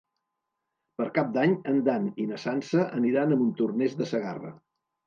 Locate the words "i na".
2.25-2.41